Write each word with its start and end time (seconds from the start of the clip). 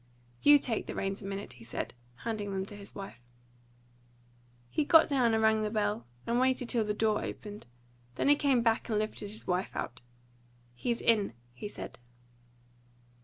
"You 0.41 0.57
take 0.57 0.87
the 0.87 0.95
reins 0.95 1.21
a 1.21 1.25
minute," 1.25 1.53
he 1.53 1.63
said, 1.63 1.93
handing 2.25 2.51
them 2.51 2.65
to 2.65 2.75
his 2.75 2.95
wife. 2.95 3.21
He 4.67 4.83
got 4.83 5.07
down 5.07 5.35
and 5.35 5.43
rang 5.43 5.61
the 5.61 5.69
bell, 5.69 6.07
and 6.25 6.39
waited 6.39 6.69
till 6.69 6.83
the 6.83 6.95
door 6.95 7.23
opened; 7.23 7.67
then 8.15 8.27
he 8.27 8.35
came 8.35 8.63
back 8.63 8.89
and 8.89 8.97
lifted 8.97 9.29
his 9.29 9.45
wife 9.45 9.75
out. 9.75 10.01
"He's 10.73 11.01
in," 11.01 11.33
he 11.53 11.67
said. 11.67 11.99